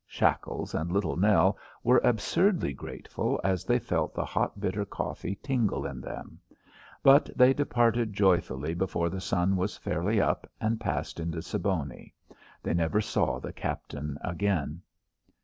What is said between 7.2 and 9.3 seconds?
they departed joyfully before the